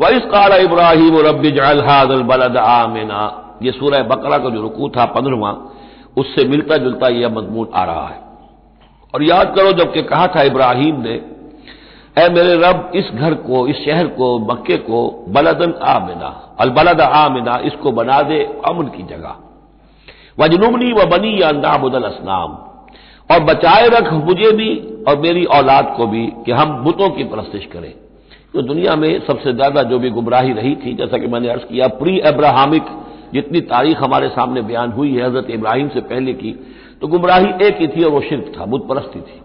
[0.00, 5.50] वैस काला इब्राहिम रब बलद आमिना। ये सूरह बकरा का जो रुकू था पंद्रवा
[6.16, 8.20] उससे मिलता जुलता यह मजमून आ रहा है।
[9.14, 11.14] और याद करो, जबकि कहा था इब्राहिम ने
[12.18, 17.60] ए मेरे रब, इस घर को, इस शहर को, मक्के को, बलदन आमिना अलबलद आमिना,
[17.64, 19.34] इसको बना दे अमन की जगह।
[20.40, 22.50] वजनुमनी व बनी या नाबुदल असनाम।
[23.34, 27.66] और बचाए रख मुझे भी और मेरी औलाद को भी, कि हम बुतों की परस्तिश
[27.66, 28.03] करें।
[28.54, 31.86] तो दुनिया में सबसे ज़्यादा जो भी गुमराही रही थी, जैसा कि मैंने अर्ज़ किया
[31.94, 32.84] प्री अब्राहमिक
[33.34, 36.52] जितनी तारीख हमारे सामने बयान हुई है, हज़रत इब्राहिम से पहले की
[37.00, 39.40] तो गुमराही एक ही थी और वो शिरक था बुत परस्ती थी।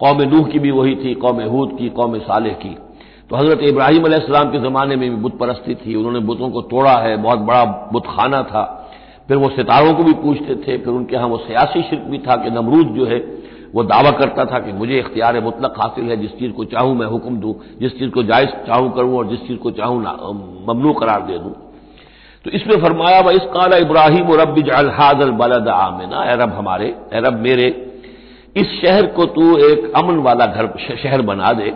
[0.00, 2.76] कौम नूह की भी वही थी, कौम हूद की, कौम सालेह की।
[3.30, 6.96] तो हज़रत इब्राहिम अलैहिस्सलाम के ज़माने में भी बुत परस्ती थी, उन्होंने बुतों को तोड़ा
[6.98, 8.64] है, बहुत बड़ा बुत खाना था।
[9.28, 12.36] फिर वो सितारों को भी पूछते थे, फिर उनके यहाँ वो सियासी शिरक भी था
[12.36, 13.18] कि नमरूद जो है
[13.74, 17.06] वो दावा करता था कि मुझे इख्तियार मुतलक हासिल है, जिस चीज़ को चाहूँ मैं
[17.06, 20.00] हुक्म दूँ, जिस चीज़ को जायज़ चाहूँ करूँ और जिस चीज़ को चाहूँ
[20.68, 21.54] ममनू करार दे दूँ।
[22.44, 27.38] तो इसमें फरमाया वह इस काला इब्राहिम और रब जहादल बलद आमिना। रब हमारे रब
[27.38, 27.66] मेरे,
[28.56, 31.72] इस शहर को तू एक अमन वाला घर, शहर बना दे।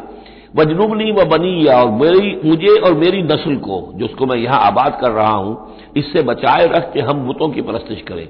[0.56, 5.10] वजनुबनी व बनी और मेरी, मुझे और मेरी नस्ल को, जिसको मैं यहाँ आबाद कर
[5.10, 8.28] रहा हूँ, इससे बचाए रख के हम बुतों की परस्तिश करें।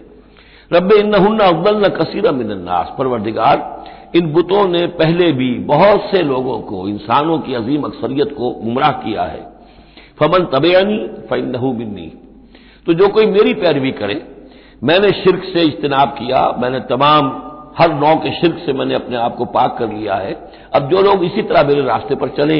[0.73, 3.84] रब इन अव्वल न कसीर मिनन्नास परवरदिगार,
[4.17, 8.91] इन बुतों ने पहले भी बहुत से लोगों को, इंसानों की अजीम अक्सरियत को गुमराह
[8.91, 9.53] किया है।
[10.19, 10.99] फमन तबेयानी
[11.31, 12.12] फ़ैनहू मिन्नी।
[12.87, 14.23] तो जो कोई मेरी पैरवी करे,
[14.84, 17.49] मैंने शिरक से इज्तनाब किया, मैंने तमाम,
[17.79, 20.33] हर नौ के शिरक से मैंने अपने आप को पाक कर लिया है।
[20.75, 22.56] अब जो लोग इसी तरह मेरे रास्ते पर चले,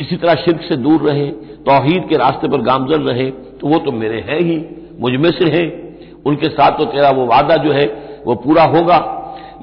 [0.00, 1.26] इसी तरह शिरक से दूर रहे
[1.66, 4.64] तोहहीद के रास्ते पर गामजन रहे तो वो तो मेरे हैं ही,
[5.00, 5.91] मुझ से हैं।
[6.26, 7.86] उनके साथ तो तेरा वो वादा जो है,
[8.26, 8.98] वो पूरा होगा।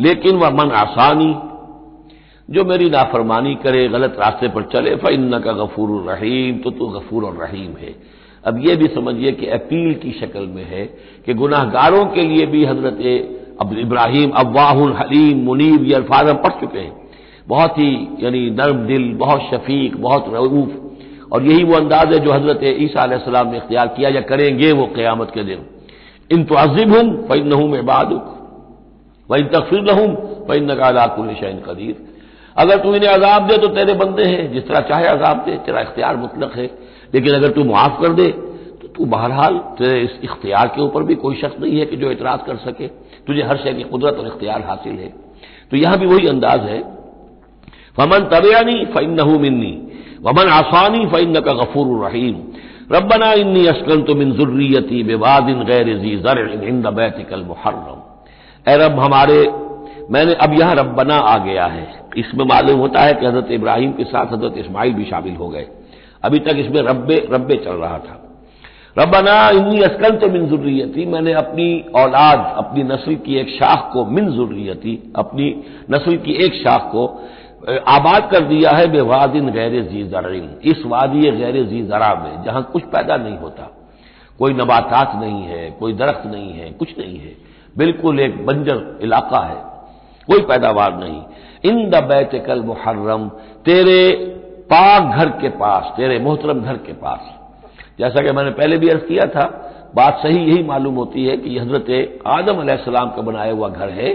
[0.02, 1.34] लेकिन वह मन आसानी,
[2.50, 7.24] जो मेरी नाफरमानी करे, गलत रास्ते पर चले फ़िन का गफूर रहीम तो तू गफूर
[7.24, 7.96] और रहीम है।
[8.46, 10.86] अब यह भी समझिए कि अपील की शक्ल में है
[11.26, 12.98] कि गुनाहगारों के लिए भी हज़रत
[13.62, 17.10] अब इब्राहिम अव्वाहुल हलीम, मुनीब, ये अल्फाज हम पढ़ चुके हैं।
[17.48, 22.32] बहुत ही, यानी नर्म दिल, बहुत शफीक, बहुत रऊफ। और यही वो अंदाज है जो
[22.32, 25.66] हज़रत ईसा ने इख्तियार किया, या करेंगे वो क्यामत के दिन।
[26.30, 28.26] इन तो अजिब हूँ फ़ैन नहूं में बादुक
[29.30, 30.08] वही तकफिर लहूं
[30.48, 31.96] फ़ैन नकालाकुल शैन कदीर।
[32.56, 35.82] अगर तू इन्हें अजाब दे तो तेरे बंदे हैं, जिस तरह चाहे अजाब दे, तेरा
[35.82, 36.66] इख्तियार मुतलक है।
[37.14, 38.28] लेकिन अगर तू मुआफ कर दे
[38.82, 42.12] तो तू बहरहाल तेरे इस इख्तियार के ऊपर भी कोई शख्स नहीं है कि जो
[42.12, 42.88] एतराज़ कर सके।
[43.28, 45.10] तुझे हर शय की कुदरत और इख्तियार हासिल है।
[45.72, 46.80] तो यहाँ भी वही अंदाज है।
[47.98, 49.72] फमन तबयानी फ़ैन नहू मिन्नी,
[50.22, 52.36] वमन आसानी फ़ैन का गफूर रहीम।
[52.90, 58.00] रबना इन्नी अस्कन तो मिन जुर्रियती बेवादिन गैर जी जर इंद बैतिकल मुहर्रम।
[58.66, 59.40] ए रब हमारे,
[60.12, 64.04] मैंने अब यहाँ रब्बना आ गया है। इसमें मालूम होता है कि हज़रत इब्राहिम के
[64.04, 65.68] साथ हज़रत इस्माइल भी शामिल हो गए।
[66.24, 68.16] अभी तक इसमें रब्बे रब्बे चल रहा था।
[68.98, 74.06] रबना इन्नी अस्कन तो मिन जुर्रियती, मैंने अपनी औलाद, अपनी नस्ल की एक शाख को,
[74.06, 75.56] मिन जुर्रियती, अपनी
[75.92, 77.06] नस्ल की एक शाख को
[77.64, 82.62] आबाद कर दिया है बेवादिन गैर जी जरिन इस वादी गैर जी जरा में, जहाँ
[82.74, 83.68] कुछ पैदा नहीं होता।
[84.40, 87.36] कोई नबातात नहीं है, कोई दरख्त नहीं है, कुछ नहीं है।
[87.78, 89.62] बिल्कुल एक बंजर इलाका है,
[90.28, 91.22] कोई पैदावार नहीं।
[91.64, 93.28] इन द बैत कल मुहर्रम,
[93.66, 94.12] तेरे
[94.72, 97.36] पाक घर के पास, तेरे मोहतरम घर के पास।
[98.00, 99.46] जैसा कि मैंने पहले भी अर्ज़ किया था,
[99.96, 104.14] बात सही यही मालूम होती है कि हज़रत आदम सलाम का बनाया हुआ घर है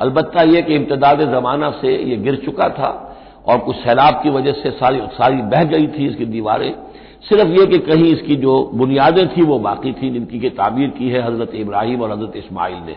[0.00, 3.16] अलबत् यह कि इम्तदाद जमाना से यह गिर चुका था
[3.46, 6.72] और कुछ सैलाब की वजह से सारी सारी बह गई थी इसकी दीवारें।
[7.28, 11.08] सिर्फ़ यह कि कहीं इसकी जो बुनियादें थी, वो बाकी थी, जिनकी के ताबीर की
[11.08, 12.96] है हज़रत इब्राहिम और हज़रत इस्माइल ने।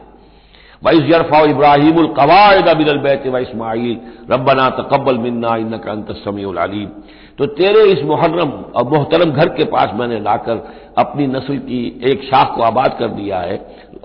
[0.85, 3.99] वैस यरफा इब्राहिम कवायद बिलबैत व इस्माइल।
[4.31, 6.89] रबना तकबल मिन्ना इन का अंतसमीम
[7.39, 10.63] तो तेरे इस मुहर्रम और मोहतरम घर के पास मैंने लाकर
[10.97, 13.55] अपनी नस्ल की एक शाख को आबाद कर दिया है।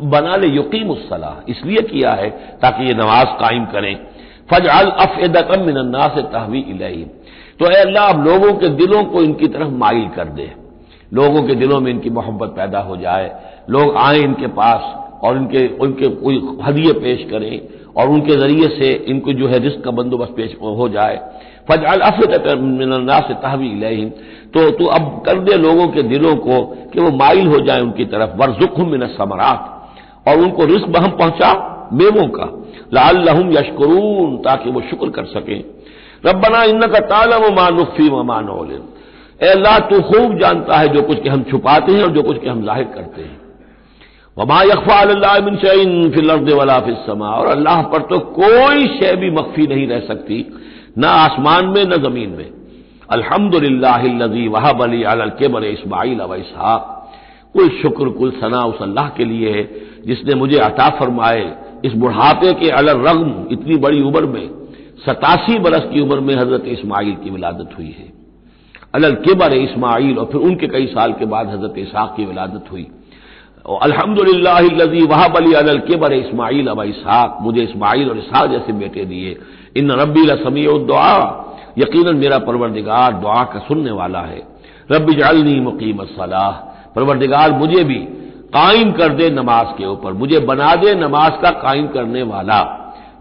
[0.04, 2.30] बना ले यकीम सलाह, इसलिए किया है
[2.62, 3.94] ताकि ये नमाज़ कायम करें।
[4.52, 7.04] फज अल अफेदतम मिनन्ना से तहवी इलही।
[7.60, 10.50] तो अल्लाह, अब लोगों के दिलों को इनकी तरफ़ माइल कर दे।
[11.14, 13.30] लोगों के दिलों में इनकी मोहब्बत पैदा हो जाए।
[13.70, 17.60] लोग आए इनके पास और इनके, उनके कोई हदिये पेश करें
[17.96, 21.16] और उनके ज़रिए से इनको जो है रिस्क का बंदोबस्त पेश हो जाए।
[21.70, 24.08] फजाल अफना से तहवी लहिम
[24.54, 26.60] तो तू अब कर दे लोगों के दिलों को
[26.92, 31.50] कि वो माइल हो जाए उनकी तरफ़। वर्जुक मिन समरात और उनको रिस्क हम पहुँचा
[31.92, 32.46] मेवों का।
[32.94, 35.58] लाल लहम यशकरून, ताकि वो शुक्र कर सकें।
[36.26, 38.70] रबना इन का तालम मानुफी व मानोल
[39.42, 42.48] अल्लाह, तू खूब जानता है जो कुछ के हम छुपाते हैं और जो कुछ के
[42.48, 43.36] हम ज़ाहिर करते हैं।
[44.36, 45.04] वमा यकफा
[45.40, 50.00] बिन शैन फिलर्द वला फिसमा और अल्लाह पर तो कोई शय भी मख्फी नहीं रह
[50.00, 50.40] सकती।
[50.98, 52.50] न आसमान में, न ज़मीन में।
[53.10, 56.94] अल्हम्दुलिल्लाही वहाब अली अल के बड़े इसमाइल अव इसहाक।
[57.54, 59.62] कुल शुक्र, कुल सना उस अल्लाह के लिए है,
[60.06, 61.44] जिसने मुझे अता फरमाए,
[61.84, 64.48] इस बुढ़ापे के अलग रंग इतनी बड़ी उम्र में,
[65.06, 68.12] सतासी बरस की उम्र में हज़रत इस्माइल की विलादत हुई है।
[68.94, 72.86] अलल केबर इस्माइल और फिर उनके कई साल के बाद हज़रत इसाक की विलादत हुई।
[73.82, 79.36] अल्हम्दुलिल्लाही वहाब अली अल केबर इस्माइल अब इसहाक, मुझे इस्माइल और इसहाक जैसे बेटे दिए।
[79.78, 81.44] इन रबी लसमी दुआ।
[81.78, 84.42] यकीन मेरा परवरदिगार दुआ का सुनने वाला है।
[84.92, 86.50] रबी जालनी मुकीम सलाह।
[86.96, 87.98] परवरदिगार मुझे भी
[88.54, 92.74] कायम कर दे नमाज़ के ऊपर। मुझे बना दे नमाज़ का कायम करने वाला।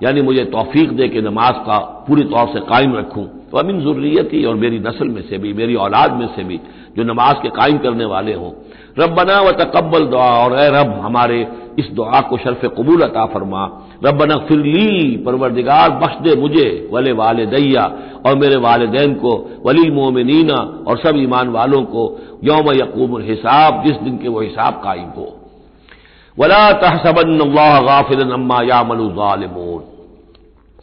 [0.04, 4.46] यानी मुझे तोफीक दे के नमाज़ का पूरी तौर से कायम रखूँ। तो अमीन जरूरियत,
[4.46, 6.60] और मेरी नस्ल में से भी, मेरी औलाद में से भी,
[6.98, 8.52] जो नमाज़ के कायम करने वाले हों।
[9.00, 11.48] रब बना व तकबल दुआ, और ए रब, हमारे
[11.80, 17.12] इस दुआ को शर्फ कबूल अता फरमा। रब बना फिरली परवरदिगार, बख्श दे मुझे, वले
[17.12, 17.94] वाले दैया
[18.26, 23.98] और मेरे वालदेन को वली मोमिनीना, और सब ईमान वालों को, यौम यकूम हिसाब, जिस
[23.98, 25.38] दिन के वो हिसाब कायम हो।
[26.40, 27.38] वला तहसबन
[27.86, 29.97] गाफिर अम्मा यामलूजालमून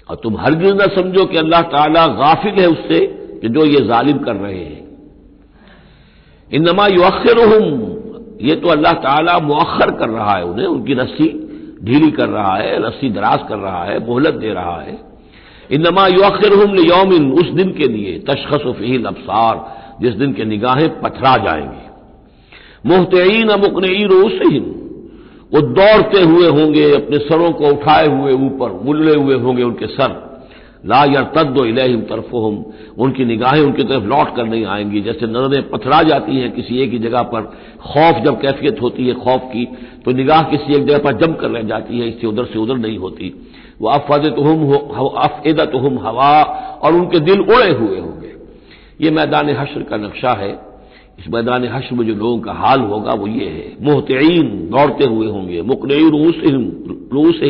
[0.08, 3.00] और तुम हरगिज न समझो कि अल्लाह ताला गाफिल है उससे
[3.42, 4.82] कि जो ये जालिम कर रहे हैं।
[6.52, 7.92] इन नमा युअर
[8.42, 11.28] ये तो अल्लाह ताला मुअखर कर रहा है उन्हें, उनकी रस्सी
[11.84, 14.98] ढीली कर रहा है, रस्सी दराज कर रहा है, मोहलत दे रहा है।
[15.70, 16.44] इनमा युअर
[16.78, 19.54] यौमिन उस दिन के लिए तशखस फ़ील अबसार,
[20.00, 21.84] जिस दिन के निगाहें पथरा जाएँगे।
[22.86, 24.73] मुहतईन मुकनई रोसहीन
[25.52, 30.22] वो दौड़ते हुए होंगे, अपने सरों को उठाए हुए ऊपर मुल्ले हुए होंगे उनके सर।
[30.86, 32.64] ला यरतद इलहिम तरफहम,
[32.98, 36.90] उनकी निगाहें उनकी तरफ़ लौट कर नहीं आएँगी। जैसे नज़रें पथरा जाती हैं किसी एक
[36.90, 37.40] ही जगह पर,
[37.82, 39.64] खौफ जब कैफियत होती है खौफ की
[40.04, 42.76] तो निगाह किसी एक जगह पर जम कर रह जाती है, इससे उधर से उधर
[42.76, 43.32] नहीं होती।
[43.80, 44.36] वह वो अफदत
[45.18, 46.42] अफेदत हम हवा,
[46.82, 48.32] और उनके दिल उड़े हुए होंगे।
[49.00, 50.73] ये मैदान हश्र का नक्शा है।
[51.18, 55.26] इस मैदान हश्र में जो लोगों का हाल होगा वो ये है। मोहतरीन दौड़ते हुए
[55.26, 56.34] होंगे मुकनई रूस
[57.12, 57.40] रूस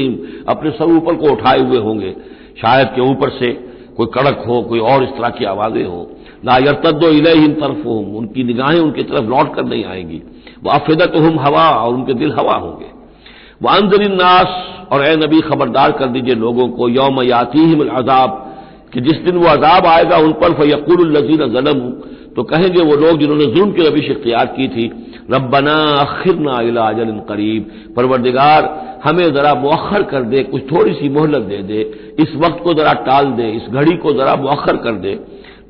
[0.48, 2.16] अपने सर ऊपर को उठाए हुए होंगे।
[2.60, 3.52] शायद के ऊपर से
[3.96, 6.10] कोई कड़क हो, कोई और इस तरह की आवाज़ें हो।
[6.44, 10.22] ला यरतदो इलेहिम तरफ़ हम उनकी निगाहें उनकी तरफ़ लौट कर नहीं आएँगी।
[10.64, 12.86] वह अफेदत हम हवा, और उनके दिल हवा होंगे।
[13.62, 14.48] वह अंजरिन नास,
[14.92, 18.40] और ए नबी खबरदार कर दीजिए लोगों को, यौम याती अजाब,
[18.94, 21.80] कि जिस दिन वो अजाब आएगा उन पर फयकुल लजीन जलम
[22.36, 24.86] तो कहेंगे वो लोग जिन्होंने जुल्म की रविश इख्तियार की थी
[25.30, 26.52] रब्बना अखिरना
[26.86, 28.68] अजल करीब। परवरदिगार
[29.04, 31.80] हमें जरा मौखर कर दे कुछ थोड़ी सी मोहलत दे दे
[32.18, 35.18] इस वक्त को जरा टाल दे इस घड़ी को जरा मौखर कर दे।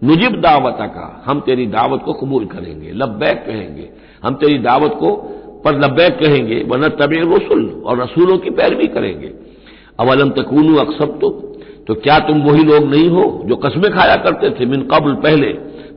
[0.05, 3.89] नुजिब दावत का हम तेरी दावत को कबूल करेंगे। लब्बैक कहेंगे
[4.25, 5.11] हम तेरी दावत को
[5.65, 9.31] पर लब्बैक कहेंगे वरना तब रसुल और रसूलों की पैरवी करेंगे।
[10.01, 11.19] अवलम तकूनू अक्सब
[11.89, 15.49] तो, क्या तुम वही लोग नहीं हो जो कस्में खाया करते थे मिन कबल पहले?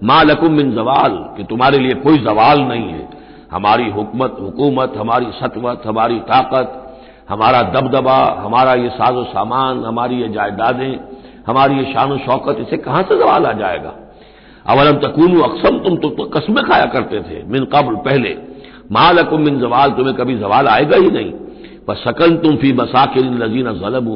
[0.03, 3.07] मा लकुम मिन जवाल कि तुम्हारे लिए कोई जवाल नहीं है।
[3.51, 6.83] हमारी हुकूमत हुकूमत हमारी सतवत हमारी ताकत
[7.29, 10.97] हमारा दबदबा हमारा ये साजो सामान हमारी ये जायदादें
[11.47, 13.93] हमारी ये शान शौकत इसे कहाँ से जवाल आ जाएगा?
[14.65, 18.35] अवलम तकून अक्सम तुम तो, तो कस्में खाया करते थे मिन कबल पहले।
[18.91, 21.31] मालकुम मिन जवाल तुम्हें कभी जवाल आएगा ही नहीं।
[21.87, 24.07] पर सकन तुम फ़ी मसाकिन लजीना जलम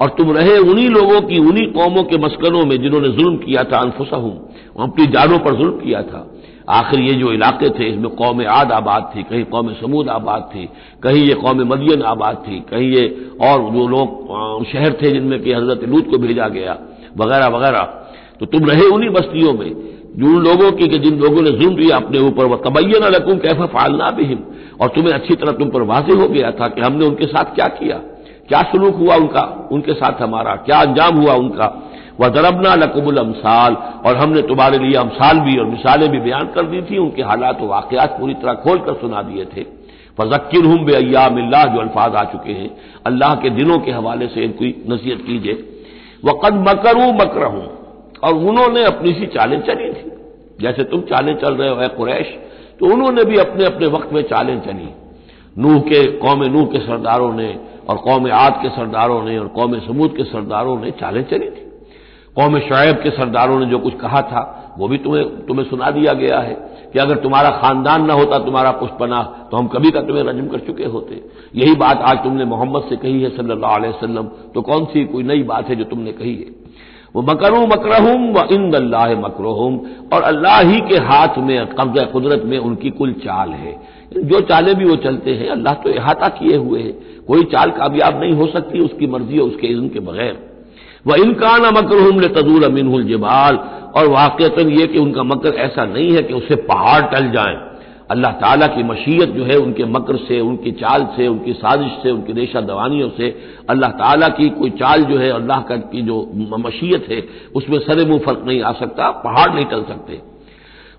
[0.00, 3.78] और तुम रहे उन्हीं लोगों की उन्हीं कौमों के मस्कनों में जिन्होंने जुल्म किया था
[3.78, 4.34] अनफुसा हूँ
[4.76, 6.26] अपनी जानों पर जुल्म किया था।
[6.70, 10.68] आखिर ये जो इलाके थे, इसमें कौम आद आबाद थी, कहीं कौम समूद आबाद थी,
[11.02, 13.04] कहीं ये कौम मदियन आबाद थी, कहीं ये
[13.42, 16.76] और जो लोग शहर थे जिनमें कि हज़रत लूत को भेजा गया,
[17.16, 17.82] वगैरह वगैरह।
[18.40, 19.70] तो तुम रहे उन्हीं बस्तियों में
[20.16, 23.38] जो उन लोगों की कि जिन लोगों ने जुल्म किया अपने ऊपर, वह तबैन लकुम
[23.38, 24.34] कैफा फालना भी
[24.80, 27.66] और तुम्हें अच्छी तरह तुम पर वाजे हो गया था कि हमने उनके साथ क्या
[27.70, 27.96] किया,
[28.48, 31.66] क्या सलूक हुआ उनका, उनके साथ हमारा, क्या अंजाम हुआ उनका।
[32.20, 36.66] वह दरबना लकबुल अमसाल, और हमने तुम्हारे लिए अमसाल भी और मिसालें भी बयान कर
[36.66, 39.62] दी थी, उनके हालात व वाकयात पूरी तरह खोल कर सुना दिए थे।
[40.18, 42.70] फजक्र हूँ बे जो अल्फाज आ चुके हैं।
[43.06, 45.54] अल्लाह के दिनों के हवाले से इनकी नसीहत कीजिए।
[46.24, 47.66] वह कद मकरू मकर हूँ
[48.24, 50.10] और उन्होंने अपनी सी चालें चली थी।
[50.60, 52.26] जैसे तुम चालें चल रहे हो कुरैश
[52.80, 54.88] तो उन्होंने भी अपने अपने वक्त में चालें चली।
[55.58, 57.48] नूह के, कौम नूह के सरदारों ने,
[57.88, 61.63] और कौम आद के सरदारों ने, और कौम समूद के सरदारों ने चालें चली थी।
[62.36, 66.12] कौम शुएब के सरदारों ने जो कुछ कहा था, वो भी तुम्हें तुम्हें सुना दिया
[66.12, 66.54] गया है
[66.92, 70.58] कि अगर तुम्हारा खानदान ना होता, तुम्हारा पुष्पना तो हम कभी का तुम्हें रजम कर
[70.58, 71.20] चुके होते।
[71.54, 75.22] यही बात आज तुमने मोहम्मद से कही है, सल्लल्लाहु अलैहि वसल्लम। तो कौन सी कोई
[75.22, 76.46] नई बात है जो तुमने कही है?
[77.14, 79.78] वो मकरू मकरहुम व इन अल्लाह मकरहुम।
[80.12, 83.76] और अल्लाह ही के हाथ में, कब्ज कुदरत में उनकी कुल चाल है।
[84.16, 86.94] जो चालें भी वो चलते हैं, अल्लाह तो अहाता किए हुए हैं।
[87.26, 90.53] कोई चाल कामयाब नहीं हो सकती, उसकी मर्ज़ी और उसके इज्म के बगैर।
[91.06, 93.58] वह इनकान मकरहुम ले तदूल अमीन जबाल।
[93.96, 97.74] और वाकता यह कि उनका मकर ऐसा नहीं है कि उससे पहाड़ टल जाए।
[98.10, 102.10] अल्लाह ताला की मशीयत जो है उनके मकर से, उनकी चाल से, उनकी साजिश से,
[102.10, 103.38] उनकी रेशा दवानियों से
[103.70, 108.04] अल्लाह ताला की कोई चाल जो है, अल्लाह का की जो मशीयत है, उसमें सरे
[108.04, 110.20] मुँह फ़र्क नहीं आ सकता, पहाड़ नहीं टल सकते।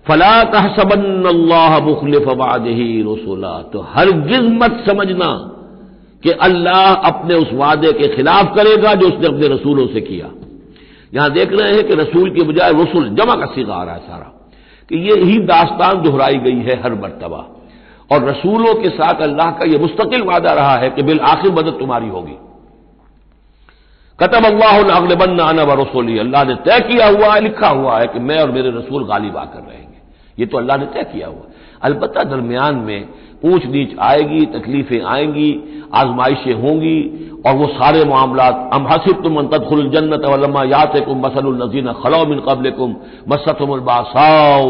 [0.08, 2.28] फला तहसबन अल्लाह मुखलिफ
[2.66, 4.08] ही रसोला। तो हर
[4.42, 5.55] मत समझना
[6.22, 10.30] कि अल्लाह अपने उस वादे के खिलाफ करेगा जो उसने अपने रसूलों से किया।
[11.14, 14.00] यहाँ देख रहे हैं कि रसूल के बजाय रसूल जमा का सीखा आ रहा है
[14.00, 14.32] सारा,
[14.90, 17.44] कि ये ही दास्तान दोहराई गई है हर मरतबा।
[18.10, 21.78] और रसूलों के साथ अल्लाह का यह मुस्तकिल वादा रहा है कि बिल आखिर मदद
[21.78, 22.36] तुम्हारी होगी।
[24.18, 28.18] कतब अल्लाहबन आना व रसोली, अल्लाह ने तय किया हुआ है, लिखा हुआ है कि
[28.18, 29.98] मैं और मेरे रसूल गालिब आकर रहेंगे।
[30.38, 31.44] ये तो अल्लाह ने तय किया हुआ
[31.82, 33.08] अलबत्ता दरमियान में
[33.44, 35.50] ऊंच नीच आएगी, तकलीफें आएँगी,
[35.94, 36.98] आजमाइशें होंगी,
[37.46, 42.38] और वो सारे मामला अम हसिब तुम तदखुल जन्नत वलमा यात कुम मसलनजीन खलो मिन
[42.38, 42.94] कबल कुम
[43.28, 44.68] मसतमबासाओ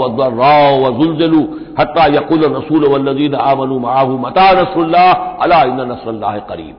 [0.82, 1.40] वजुलजलू
[1.78, 5.10] हत्ता यकुल रसूल वल्लजीन आमनु माहू मता नसल्ला
[5.42, 6.74] अला नसल्ला करीब।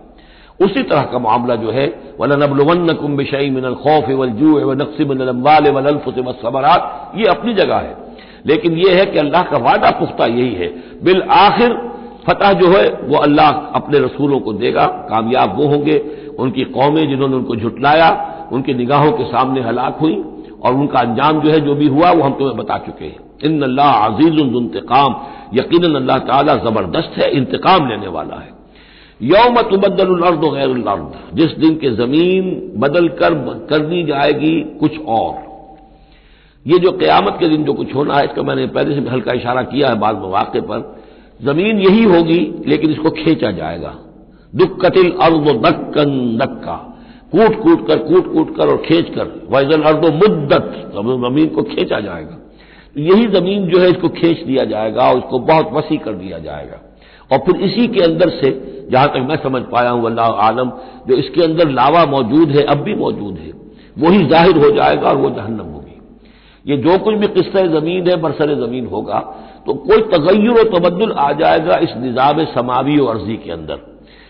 [0.66, 1.86] उसी तरह का मामला जो है
[2.20, 5.30] वलनबलवन कुम बिशई मिनल खौफ वलजू नक्सी मिनल
[5.72, 8.07] वलफुस वसबरात ये अपनी जगह है।
[8.46, 10.68] लेकिन यह है कि अल्लाह का वादा पुख्ता यही है।
[11.04, 11.74] बिल आखिर,
[12.28, 17.36] फतह जो है, वो अल्लाह अपने रसूलों को देगा, कामयाब वो होंगे। उनकी कौमें जिन्होंने
[17.36, 20.24] उनको झुटलाया, उनकी निगाहों के सामने हलाक हुई,
[20.64, 23.62] और उनका अंजाम जो है, जो भी हुआ, वो हम तुम्हें बता चुके हैं। इन
[23.62, 25.16] अल्लाह अज़ीज़ इंतकाम
[25.54, 28.58] यकीन अल्लाह ताला ज़बरदस्त है, इंतकाम लेने वाला है।
[29.22, 33.34] यौम तुबदल गैर जिस दिन के ज़मीन बदल कर
[33.70, 35.47] कर दी जाएगी कुछ और।
[36.68, 39.62] ये जो क्यामत के दिन जो कुछ होना है, इसका मैंने पहले से हल्का इशारा
[39.64, 40.96] किया है बाद मौके पर,
[41.44, 43.94] ज़मीन यही होगी, लेकिन इसको खींचा जाएगा।
[44.56, 46.76] दुख कतिल अर्द दक्कन दक्का।
[47.32, 52.00] कूट कूट कर कूट कूट कर और खींच कर। वैजन अर्दो मुद्दत। ज़मीन को खींचा
[52.00, 52.38] जाएगा।
[52.96, 56.40] तो यही ज़मीन जो है, इसको खींच दिया जाएगा और इसको बहुत वसी कर दिया
[56.40, 56.82] जाएगा।
[57.32, 58.52] और फिर इसी के अंदर से,
[58.92, 60.72] जहाँ तक मैं समझ पाया हूँ, अल्लाह आलम,
[61.08, 63.52] जो इसके अंदर लावा मौजूद है, अब भी मौजूद है,
[63.98, 65.77] वही ज़ाहिर हो जाएगा और वो जहन्नम
[66.68, 69.20] ये जो कुछ भी किस्सा ज़मीन है बरसर ज़मीन होगा
[69.68, 73.80] तो कोई तगैर तबदुल आ जाएगा इस निज़ाम समावी और अर्जी के अंदर।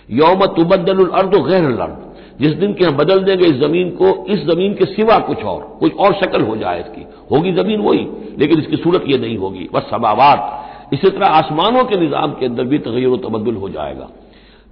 [0.10, 2.06] यौम तुबदल अर्द गैर अर्द।
[2.42, 5.62] जिस दिन के हम बदल देंगे इस ज़मीन को, इस ज़मीन के सिवा कुछ और
[5.80, 9.68] कुछ और शक्ल हो जाए इसकी। होगी ज़मीन वही, लेकिन इसकी सूरत यह नहीं होगी।
[9.74, 14.10] बस सबावात इसी तरह आसमानों के निज़ाम के अंदर भी तगैर तबदुल हो जाएगा।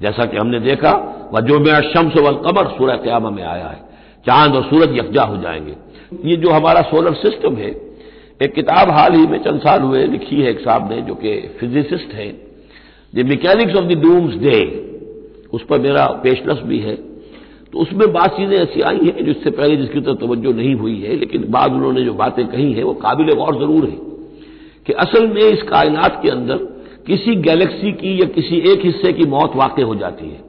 [0.02, 0.92] जैसा कि हमने देखा
[1.34, 3.84] वह जो मैं शम्स वल कमर, सूरह क्यामा में आया है।
[4.26, 5.76] चाँद और सूरज यकजा हो जाएँगे।
[6.26, 7.70] ये जो हमारा सोलर सिस्टम है,
[8.42, 11.36] एक किताब हाल ही में चंद साल हुए लिखी है एक साहब ने, जो कि
[11.60, 12.32] फिजिसिस्ट हैं।
[13.14, 13.98] The mechanics of the
[14.36, 14.60] doomsday
[15.54, 16.96] उस पर मेरा पेशनस भी है।
[17.74, 21.16] तो उसमें बात चीज़ें ऐसी आई हैं, जिससे पहले जिसकी तरफ़ तवज्जो नहीं हुई है,
[21.16, 23.98] लेकिन बाद उन्होंने जो बातें कही हैं, वो काबिल गौर ज़रूर है
[24.86, 26.58] कि असल में इस कायनात के अंदर
[27.08, 30.44] किसी गैलेक्सी की या किसी एक हिस्से की मौत वाक़ हो जाती है।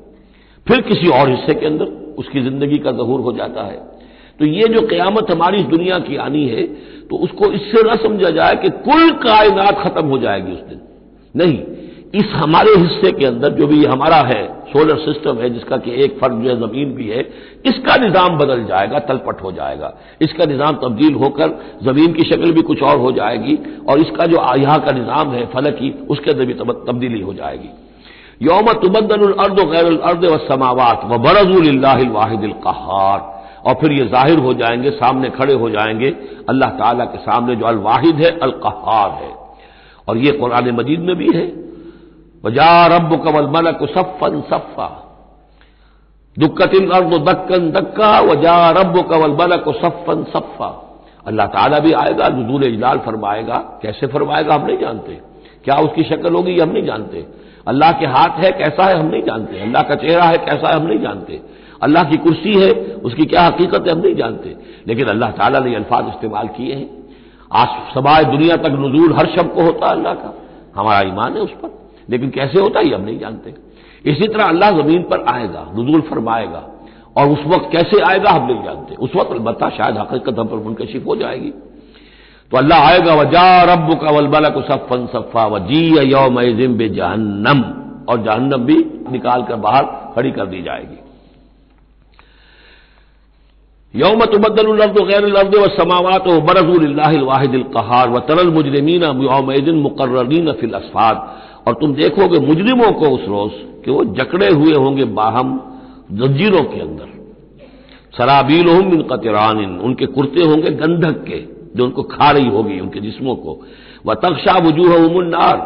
[0.67, 1.85] फिर किसी और हिस्से के अंदर
[2.19, 3.96] उसकी ज़िंदगी का जहूर हो जाता है।
[4.41, 6.63] तो ये जो क्यामत हमारी दुनिया की आनी है
[7.09, 10.81] तो उसको इससे न समझा जाए कि कुल कायनात खत्म हो जाएगी उस दिन।
[11.35, 11.59] नहीं,
[12.15, 16.17] इस हमारे हिस्से के अंदर जो भी हमारा है सोलर सिस्टम है, जिसका कि एक
[16.21, 17.21] फ़र्क जो है ज़मीन भी है,
[17.67, 22.63] इसका निज़ाम बदल जाएगा, तलपट हो जाएगा। इसका निज़ाम तब्दील होकर ज़मीन की शक्ल भी
[22.63, 26.55] कुछ और हो जाएगी, और इसका जो यहाँ का निज़ाम है फलकी उसके अंदर भी
[26.55, 27.71] तब्दीली हो जाएगी।
[28.43, 31.79] यौम तुबदल अर्द गैर अर्द व समावत व बरजुल
[32.11, 33.35] वाहिद कहार।
[33.67, 36.11] और फिर ये ज़ाहिर हो जाएँगे, सामने खड़े हो जाएँगे,
[36.49, 39.33] अल्लाह ताला के सामने जो अल वाहिद है अल कहार है।
[40.09, 41.47] और ये कुरान मजीद में भी है।
[42.45, 44.89] वजा रब कमल मलक सफ़न सफ़ा
[46.37, 46.89] दुक्कतिन
[47.25, 50.69] दक्कन दक्का व जा रब कवल बलक सफ़न सफ़ा
[51.27, 55.21] अल्लाह ताला भी आएगा, नजूल इजलाल फरमाएगा। कैसे फरमाएगा, हम नहीं जानते।
[55.65, 57.27] क्या उसकी शक्ल होगी हम नहीं जानते।
[57.69, 60.75] अल्लाह के हाथ है, कैसा है, हम नहीं जानते। अल्लाह का चेहरा है, कैसा है,
[60.75, 61.41] हम नहीं जानते।
[61.83, 62.73] अल्लाह की कुर्सी है,
[63.05, 64.57] उसकी क्या हकीकत है हम नहीं जानते।
[64.89, 66.91] लेकिन अल्लाह ताला ने अल्फाज इस्तेमाल किए हैं।
[67.53, 70.35] आज समाज दुनिया तक नजूल हर शब को होता है अल्लाह का।
[70.77, 73.55] हमारा ईमान है उस पर। लेकिन कैसे होता है हम नहीं जानते।
[74.11, 76.69] इसी तरह अल्लाह ज़मीन पर आएगा, नजूल फरमाएगा,
[77.17, 80.57] और उस वक्त कैसे आएगा हम नहीं जानते। उस वक्त अलबत्ता शायद हकीकत हम पर
[80.57, 81.51] मुनकशिफ हो जाएगी।
[82.51, 86.37] तो अल्लाह आएगा, वजा रब का वलबला को सफ़न सफ़ा वजी यौम
[86.77, 87.63] बे जहन्नम
[88.09, 90.99] और जहन्नम भी निकाल कर बाहर खड़ी कर दी जाएगी।
[93.97, 94.67] यौम तुबदल
[95.05, 101.17] गैर लफ्ज व समावत व बरजुल्लाहिल कहार व तरल मुजरमीन यौमदिन मुकर्रीन फिल असफाद।
[101.69, 103.53] और तुम देखोगे मुजरिमों को उस रोज
[103.85, 105.49] कि वो जकड़े हुए होंगे बाहम
[106.13, 107.09] जंजीरों के अंदर।
[108.19, 111.41] शराबील मिन कतरान उनके कुर्ते होंगे गंधक के,
[111.77, 113.61] जो उनको खा रही होगी, उनके जिस्मों को।
[114.07, 115.57] वह तख्शा वजूह उमुन्नार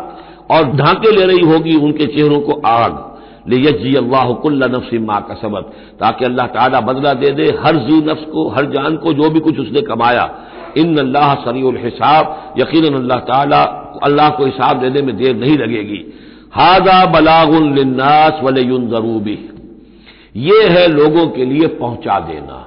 [0.50, 3.09] और ढांके ले रही होगी उनके चेहरों को आग।
[3.56, 4.30] यजी अल्लाह
[4.68, 8.64] नफ्स माँ का सबक ताकि अल्लाह ताला बदला दे दे हर जी नफ्स को, हर
[8.64, 10.34] जान को, जो भी कुछ उसने कमाया।
[10.76, 13.62] इन अल्लाह सरील हिसाब। यकीन अल्लाह ताला
[14.02, 16.12] अल्लाह को हिसाब देने में देर नहीं लगेगी।
[16.52, 19.48] हाजा बलागुलनास वलयुन जरूबी
[20.36, 22.66] ये है लोगों के लिए पहुँचा देना।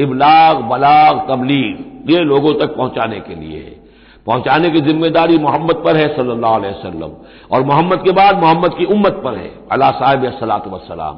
[0.00, 3.85] इबलाग, बलाग, तबलीग, ये लोगों तक पहुँचाने के लिए। है
[4.26, 7.10] पहुँचाने की ज़िम्मेदारी मोहम्मद पर है सल्लल्लाहु अलैहि वसल्लम।
[7.50, 11.14] और मोहम्मद के बाद मोहम्मद की उम्मत पर है अल्लाह साहब सलात वसलाम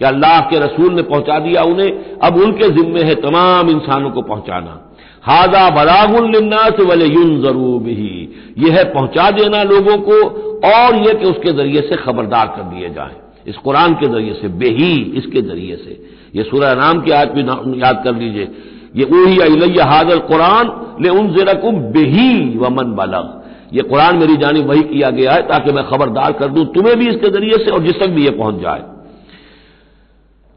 [0.00, 4.22] कि अल्लाह के रसूल ने पहुँचा दिया उन्हें, अब उनके जिम्मे है तमाम इंसानों को
[4.24, 4.78] पहुंचाना।
[5.24, 8.12] हाजा बलागुलन्नास वले यून जरूब ही
[8.58, 10.20] यह है पहुँचा देना लोगों को,
[10.66, 14.48] और यह कि उसके ज़रिए से खबरदार कर दिए जाए। इस कुरान के ज़रिए से,
[14.50, 15.92] बेही इसके ज़रिए से।
[16.36, 17.42] यह सूर्य नाम की आज भी
[17.80, 18.48] याद कर लीजिए।
[18.96, 20.68] ये ऊही हादल कुरान
[21.00, 23.38] ले उन जिरकुम बेही वमन बलग।
[23.72, 27.08] ये कुरान मेरी जानी वही किया गया है ताकि मैं खबरदार कर दूँ तुम्हें भी
[27.08, 28.82] इसके ज़रिए से और जिस तक भी ये पहुँच जाए।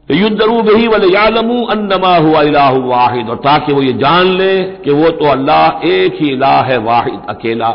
[0.08, 4.62] तो युद्धरू बही वाले यालमू अन्नमा हुआ इलाह वाहिद। और ताकि वो ये जान ले
[4.84, 7.68] कि वो तो अल्लाह एक ही इलाह है, वाहिद, अकेला।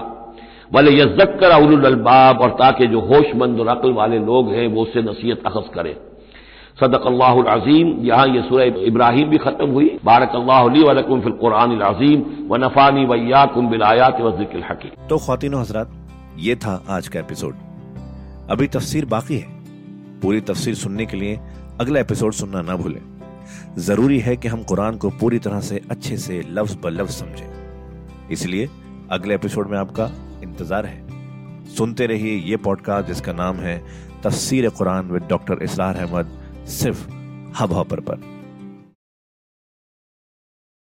[0.73, 5.01] वाले यजक्कर उलुल अलबाब और ताकि जो होशमंद और अकल वाले लोग हैं, वो उससे
[5.01, 5.95] नसीहत अखज करें।
[6.79, 12.57] सदक अल्लाजीम यहाँ ये सूरह इब्राहिम भी खत्म हुई। बारक अल्लाकुम फिल कुरान अजीम। व
[12.57, 15.91] नफानी वैयाकुम बिलायात वजिक्ल हकीम। तो खातिन हजरात,
[16.39, 17.55] ये था आज का एपिसोड।
[18.49, 19.57] अभी तफसीर बाकी है।
[20.21, 21.39] पूरी तफसीर सुनने के लिए
[21.81, 23.01] अगला एपिसोड सुनना ना भूलें।
[23.79, 28.29] ज़रूरी है कि हम कुरान को पूरी तरह से अच्छे से लफ्ज ब लफ्ज समझें।
[28.31, 28.69] इसलिए
[29.11, 30.09] अगले एपिसोड में आपका
[30.43, 31.07] इंतज़ार है।
[31.77, 33.81] सुनते रहिए ये पॉडकास्ट जिसका नाम है
[34.23, 36.37] तफसीर कुरान विद डॉक्टर इसरार अहमद।
[36.69, 37.07] सिर्फ़
[37.59, 38.28] हब हॉपर पर।